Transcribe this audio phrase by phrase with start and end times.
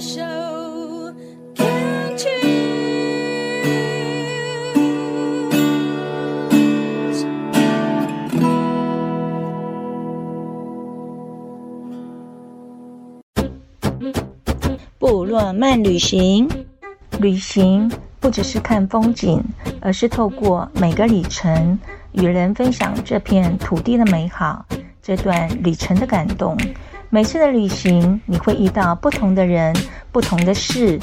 [0.00, 0.22] 手
[1.54, 2.30] ，Can't choose。
[14.98, 16.48] 部落漫旅行，
[17.20, 19.42] 旅行不只是看风景，
[19.82, 21.78] 而是透过每个里程，
[22.12, 24.64] 与人分享这片土地的美好，
[25.02, 26.56] 这段旅程的感动。
[27.12, 29.74] 每次的旅行，你会遇到不同的人、
[30.12, 30.96] 不同的事，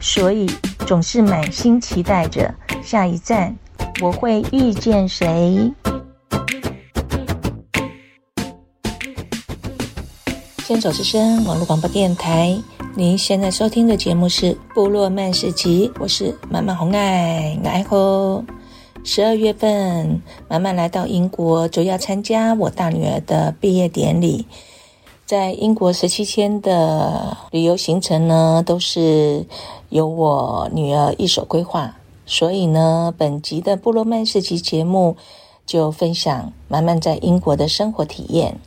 [0.00, 0.50] 所以
[0.88, 3.56] 总是满心期待着下一站
[4.02, 5.72] 我会遇见谁。
[10.66, 12.58] 牵手之声网络广播电台，
[12.96, 18.44] 您现在收听的节目是《部落漫市集》，我是满满红爱爱吼。
[19.04, 24.44] 十二月份，满满来到英国，主要参加我大女儿的毕业典礼。
[25.32, 29.46] 在英国十七天的旅游行程呢，都是
[29.88, 31.96] 由我女儿一手规划。
[32.26, 35.16] 所以呢，本集的部落漫市集节目
[35.64, 38.60] 就分享满满在英国的生活体验。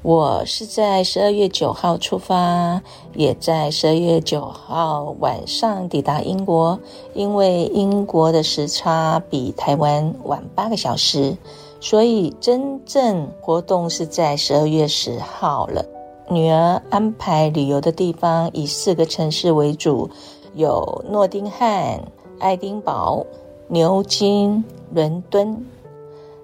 [0.00, 2.80] 我是在十二月九号出发，
[3.14, 6.80] 也在十二月九号晚上抵达英国。
[7.12, 11.36] 因为英国的时差比台湾晚八个小时。
[11.80, 15.84] 所以真正活动是在十二月十号了。
[16.28, 20.10] 女儿安排旅游的地方以四个城市为主，
[20.54, 22.00] 有诺丁汉、
[22.38, 23.24] 爱丁堡、
[23.68, 24.62] 牛津、
[24.92, 25.64] 伦敦。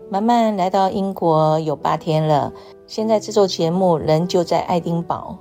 [0.09, 2.53] 慢慢来到英国有八天了，
[2.87, 5.37] 现在制作节目人就在爱丁堡。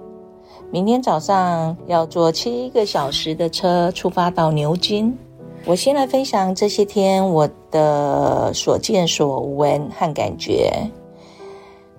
[0.72, 5.16] 明天早上要坐七个小时的车出发到牛津。
[5.66, 10.72] 我先来分享这些天我的所见所闻和感觉。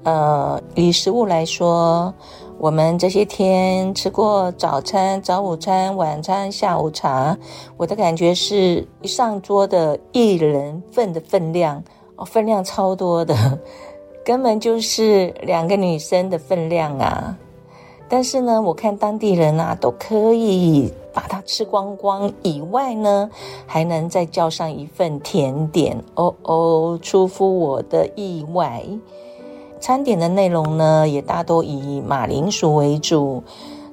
[0.02, 2.12] 呃，以食物来说，
[2.58, 7.34] 我们这些天吃过早餐、早午餐、晚餐、下午茶，
[7.78, 11.82] 我的感觉是一上桌的一人份的分量，
[12.16, 13.34] 哦，分量超多的，
[14.22, 17.34] 根本就是两个女生的分量啊。
[18.09, 20.92] 但是呢，我看当地人啊都可以。
[21.15, 23.31] 把它吃光光以外呢，
[23.69, 28.82] 还能再叫上一份甜点哦哦，出乎我的意外。
[29.78, 33.44] 餐点的内容呢，也大多以马铃薯为主。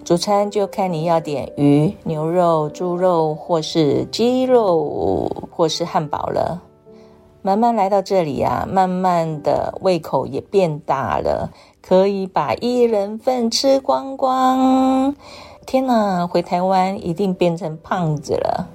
[0.03, 6.59] 主餐就看你要点鱼、牛肉、猪肉，或是鸡肉，或是汉堡了。
[7.43, 15.15] 慢慢来到这里啊，慢慢的胃口也变大了，可以把一人份吃光光。
[15.65, 18.67] 天哪，回台湾一定变成胖子了。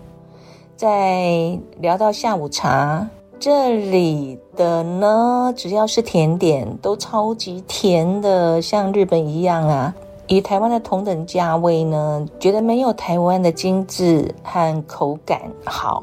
[0.76, 3.08] 再聊到下午茶，
[3.38, 9.94] 这里的呢，只要是甜点都超级甜的，像日本一样啊。
[10.26, 16.02] 以台湾的同等价位呢，觉得没有台湾的精致和口感好，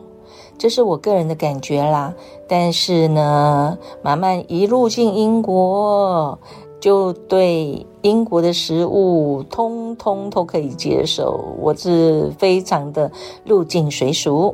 [0.58, 2.14] 这是我个人的感觉啦。
[2.48, 6.40] 但是呢，慢慢一路进英国。
[6.84, 13.10] 就对英国的食物通通都可以接受，我是非常的
[13.46, 14.54] 入境随俗。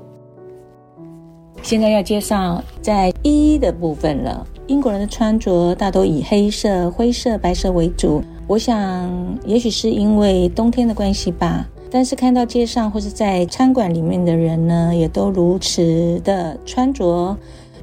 [1.63, 4.45] 现在要介绍在衣的部分了。
[4.67, 8.22] 英国人的穿着大都以黑色、灰色、白色为主。
[8.46, 9.09] 我想，
[9.44, 11.67] 也许是因为冬天的关系吧。
[11.90, 17.35] 但是看到街上或是在餐馆里面的人呢，也都如此的穿着。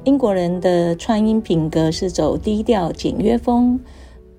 [0.05, 3.77] 英国人的穿衣品格是走低调简约风。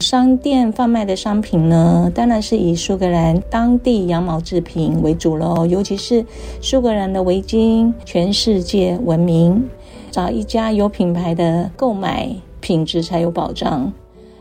[0.00, 6.24] 商店贩卖的商品呢，当然是以苏格兰当地羊毛制品为主喽，尤其是
[6.60, 9.68] 苏格兰的围巾，全世界闻名。
[10.10, 12.28] 找一家有品牌的购买，
[12.60, 13.92] 品质才有保障。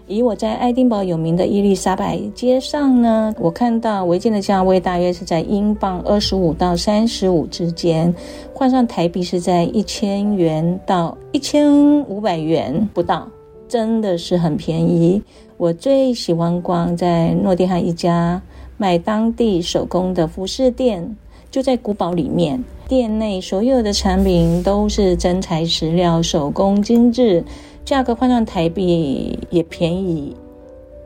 [0.08, 8.14] 以我在爱丁堡有名的伊丽莎白街上呢，我看到围巾的价位大约是在英镑二十五到三十五之间，
[8.54, 13.28] 换算台币是在一千元到一千五百元不到，
[13.68, 15.22] 真的是很便宜。
[15.58, 18.42] 我最喜欢逛在诺丁汉一家
[18.78, 21.16] 卖当地手工的服饰店，
[21.50, 22.64] 就在古堡里面。
[22.88, 27.44] 店内所有的产品都是真材实料，手工精致，
[27.84, 30.36] 价格换算台币也便宜，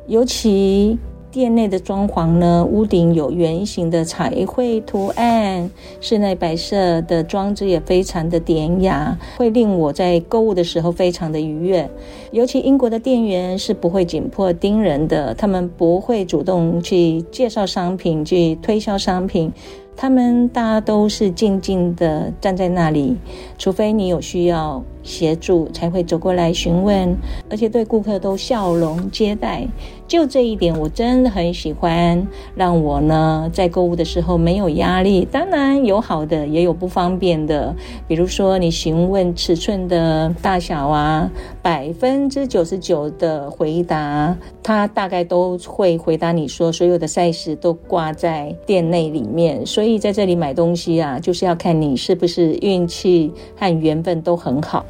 [0.08, 0.98] 尤其。
[1.32, 11.90] 店内的装潢呢，屋顶有圆形的彩绘图案，室内摆设的装置也非常的典雅，会令我在购物的时候非常的愉悦。
[12.32, 19.50] 尤其英国的店员是不会紧迫盯人的，他们不会主动去介绍商品、去推销商品，
[19.96, 23.16] 他们大家都是静静的站在那里，
[23.58, 27.16] 除非你有需要，协助，才会走过来询问，
[27.50, 29.68] 而且对顾客都笑容接待。
[30.08, 35.26] 就这一点，我真的很喜欢，让我呢在购物的时候没有压力。
[35.32, 37.74] 当然有好的，也有不方便的。
[38.10, 41.32] 比如说你询问尺寸的大小啊，
[41.62, 49.66] 百分之九十九的回答，他大概都会回答你说，所有的 size 都挂在店内里面。
[49.66, 54.86] 所以在这里买东西啊，就是要看你是不是运气和缘分都很好。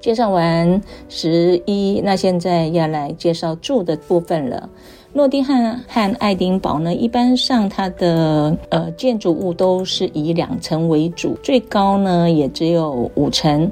[0.00, 4.68] 介绍完十一，那现在要来介绍住的部分了。
[5.12, 13.70] 诺丁汉和爱丁堡呢，一般上它的呃建筑物都是以两层为主，最高呢也只有五层。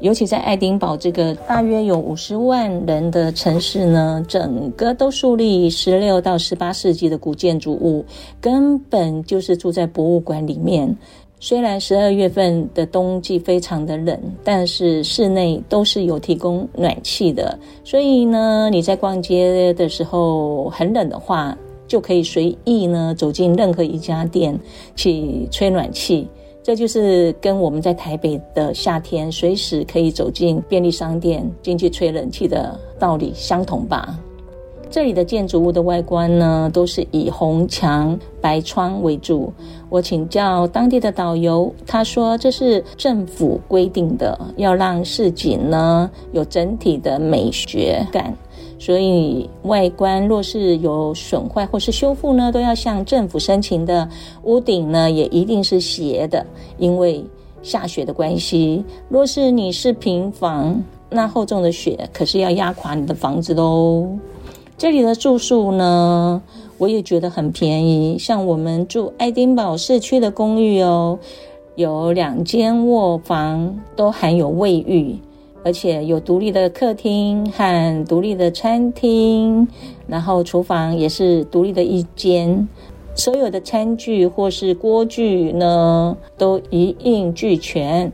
[0.00, 8.04] 尤其在爱丁堡这个大约有五十万人的城市呢，整个都树立十六到十八世纪的古建筑物，
[8.40, 10.94] 根本就是住在博物馆里面。
[11.38, 21.56] 虽然十二月份的冬季非常的冷，但是室内都是有提供暖气的，所以呢，你在逛街的时候很冷的话，
[21.86, 24.58] 就可以随意呢走进任何一家店
[24.96, 26.26] 去吹暖气。
[26.62, 34.18] 这就是跟我们在台北的夏天随时可以走进便利商店进去吹冷气的道理相同吧。
[34.88, 39.52] 这里的建筑物的外观呢，都是以红墙白窗为主。
[39.88, 48.34] 我请教当地的导游，他说这是政府规定的，要让市景呢有整体的美学感。
[48.78, 54.08] 所以外观若是有损坏或是修复呢，都要向政府申请的。
[54.44, 56.44] 屋顶呢也一定是斜的，
[56.78, 57.24] 因为
[57.62, 58.84] 下雪的关系。
[59.08, 64.08] 若是你是平房，那厚重的雪可是要压垮你的房子喽。
[64.78, 66.42] 这里的住宿呢，
[66.76, 68.18] 我也觉得很便宜。
[68.18, 71.18] 像我们住爱丁堡市区的公寓哦，
[71.76, 75.16] 有两间卧房，都含有卫浴，
[75.64, 79.66] 而且有独立的客厅和独立的餐厅，
[80.06, 82.68] 然后厨房也是独立的一间。
[83.14, 88.12] 所有的餐具或是锅具呢，都一应俱全。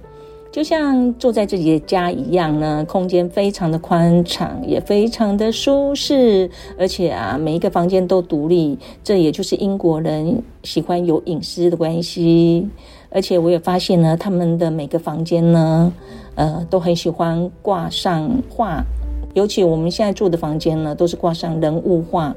[0.52, 12.69] 就像住在自己的家一样呢，空间非常的宽敞，也非常的舒适，而且啊，每一个房间都独立，这也就是英国人喜欢有隐私的关系。
[13.08, 15.90] 而且我也发现呢，他们的每个房间呢，
[16.34, 18.84] 呃，都很喜欢挂上画，
[19.32, 22.34] 尤其我们现在住的房间呢，都是挂上人物画。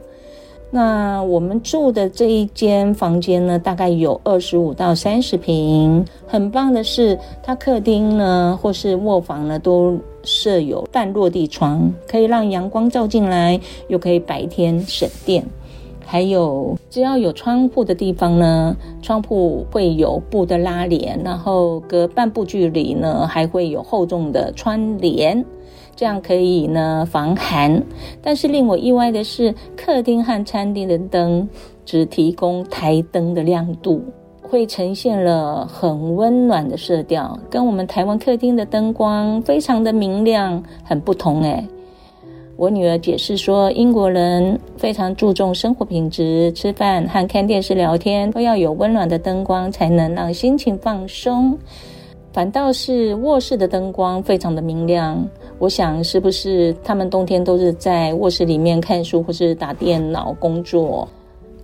[0.72, 6.04] 那我们住的这一间房间呢，大概有二十五到三十平。
[6.28, 13.58] 很棒的是，它客厅呢或是卧房呢都设有半落地窗，可以让阳光照进来，
[13.88, 15.46] 又可以白天省电。
[16.08, 25.44] 还有，只要有窗户的地方呢，窗户会有布的拉帘，然后隔半步距离呢还会有厚重的窗帘。
[25.96, 27.82] 这样可以呢防寒，
[28.22, 31.48] 但是令我意外的是，客厅和餐厅的灯
[31.86, 34.04] 只提供台灯的亮度，
[34.42, 41.66] 会呈现了很温暖的色调，跟我们台湾客厅的灯光非常的明亮，很不同诶。
[42.58, 51.58] 我女儿解释说，英国人非常注重生活品质，吃饭和看电视聊天都要有温暖的灯光，才能让心情放松。
[52.36, 55.26] 反倒是卧室的灯光非常的明亮。
[55.58, 61.08] 我想，是不是他们冬天都是在卧室里面看书或是打电脑工作？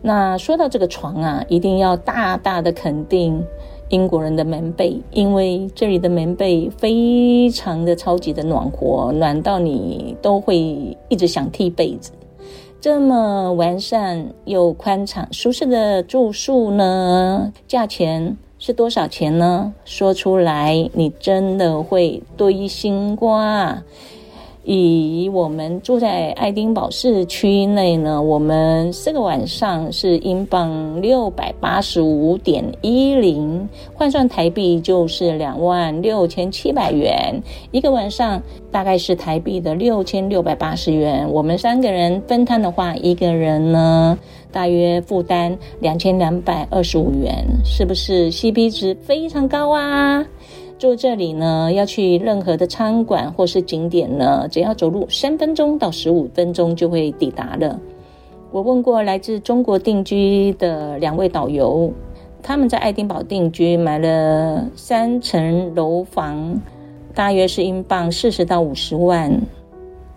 [0.02, 3.44] 那说到这个床啊，一定要大大的肯定
[3.90, 10.58] 英国人的棉被，因为这里的棉被非常的超级的暖和，暖到你都会
[11.10, 12.14] 一直想踢被子。
[12.80, 19.74] 这么完善又宽敞、舒适的住宿呢，价钱是多少钱呢？
[19.86, 23.82] 说出来，你真的会堆心瓜。
[24.64, 37.42] 以我们住在爱丁堡市区内呢，我们四个晚上是英镑六百八十五点一零，换算台币就是两万六千七百元
[37.72, 38.40] 一个晚上，
[38.72, 41.28] 大概是台币的六千六百八十元。
[41.32, 44.18] 我们三个人分摊的话，一个人呢
[44.52, 50.24] 大约负担两千两百二十五元，是不是 CP 值非常高啊？
[50.82, 57.80] 住这里呢，要去任何的餐馆或是景点呢，只要走路三分钟到十五分钟就会抵达了。
[58.50, 61.94] 我问过来自中国定居的两位导游，
[62.42, 66.60] 他们在爱丁堡定居，买了三层楼房，
[67.14, 69.40] 大约是英镑四十到五十万，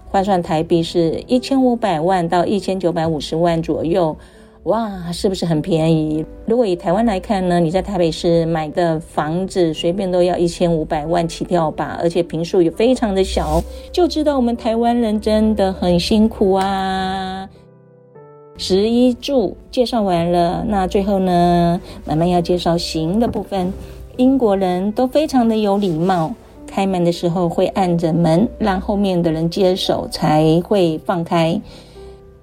[0.08, 4.16] 换算台币是一千五百万到一千九百五十万左右。
[4.64, 6.24] 哇，是不是很便宜？
[6.46, 17.46] 如果以台湾来看呢，你在台北市买的房子随便都要一千五百万起跳吧，而且坪数也非常的小，就知道我们台湾人真的很辛苦啊。
[18.56, 23.70] 十一住介绍完了，那最后呢，慢慢要介绍行的部分。
[24.16, 26.32] 英国人都非常的有礼貌，
[26.66, 31.60] 开门的时候会按着门，让后面的人接手才会放开。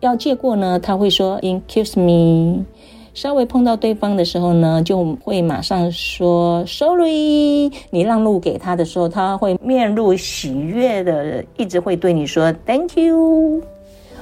[0.02, 2.64] 要借过呢，他会说 “Excuse me”，
[3.14, 7.72] 稍微碰到对方的时候呢，就会马上说 “Sorry”。
[7.92, 13.62] 你让路给他的时候，他会面露喜悦的，一直会对你说 “Thank you”。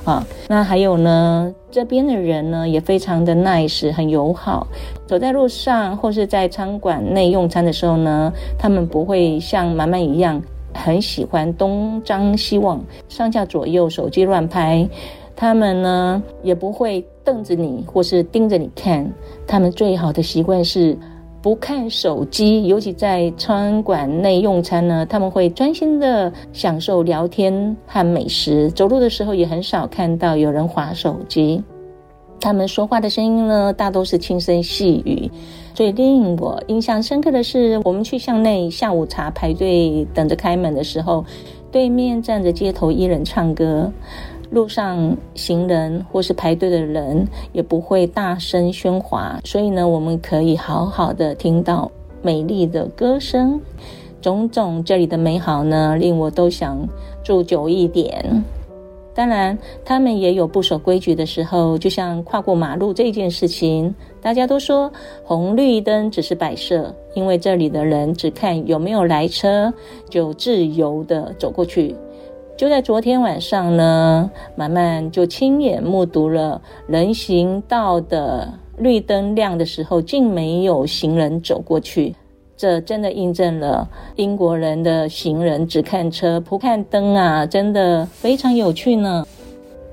[0.03, 4.67] 啊，那还有呢，这边的人呢也非常的 nice，很友好。
[5.07, 10.41] 走在路上或是在餐馆内用餐的时候呢，他们不会像妈妈一样
[10.73, 14.87] 很喜欢东张西望、上下左右手机乱拍。
[15.41, 19.09] 他们呢也不会瞪着你，或是盯着你看。
[19.47, 20.97] 他们最好的习惯是
[21.41, 28.69] 不看手机，尤其在餐馆内用餐呢，他们会专心的享受聊天和美食。
[28.71, 31.63] 走路的时候也很少看到有人划手机。
[32.41, 35.31] 他们说话的声音呢，大都是轻声细语。
[35.73, 41.23] 最令我印象深刻的是，我们去巷内下午茶排队等着开门的时候，
[41.71, 43.89] 对面站着街头艺人唱歌。
[44.49, 51.91] 路上行人或是排队的人也不会大声喧哗，所以呢，我们可以好好的听到
[52.21, 53.59] 美丽的歌声。
[54.21, 56.77] 种种这里的美好呢，令我都想
[57.23, 58.43] 住久一点。
[59.15, 64.91] 当然，他们也有不守规矩的时候，就像跨过马路这件事情，大家都说
[65.23, 69.73] 红绿灯只是摆设，因为这里的人只看有没有来车，
[70.09, 71.95] 就自由的走过去。
[72.59, 82.13] 就在昨天晚上呢，满满就亲眼目睹了人行道的绿灯亮的时候，竟没有行人走过去。
[82.57, 83.87] 这真的印证了
[84.17, 89.25] 英国人的行人只看车不看灯啊，真的非常有趣呢。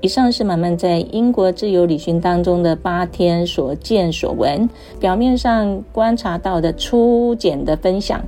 [0.01, 4.69] 以上是满满在英国自由旅行当中的八天所见所闻，
[4.99, 8.21] 表面上观察到的初简的分享。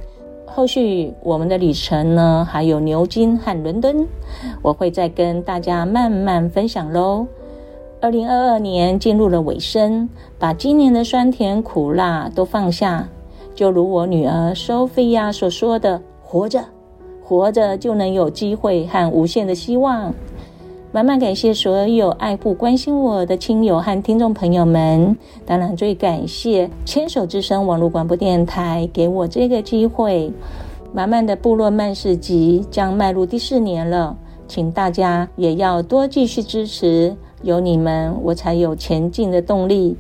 [0.60, 4.06] 后续我们的旅程呢，还有牛津和伦敦，
[4.62, 7.26] 我会再跟大家慢慢分享喽。
[8.02, 13.08] 二零二二年进入了尾声，把今年的酸甜苦辣都放下，
[13.56, 16.66] 就如我女儿 Sophia 所说的：“活着，
[17.24, 20.14] 活着就能有机会和无限的希望。”
[20.92, 25.16] 满满感谢所有爱护、关心我的亲友和听众朋友们，
[25.46, 30.34] 当然最感谢牵手之声网络广播电台给我这个机会。
[30.92, 34.18] 满满的部落漫市集将迈入第四年了，
[34.48, 39.96] 请大家也要多继续支持，有你们我才有前进的动力。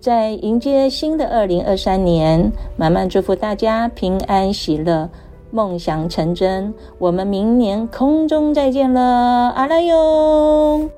[0.00, 5.08] 在迎接新的二零二三年，满满祝福大家平安喜乐。
[5.52, 10.90] 梦想成真，我们明年空中再见了，阿拉哟。